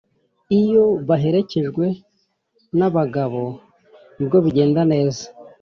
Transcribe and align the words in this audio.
Iyo 0.61 0.83
baherekejwe 1.07 1.85
na 2.77 2.87
bagabo 2.95 3.43
nibwo 4.15 4.37
bigenda 4.45 4.81
neza 4.91 5.25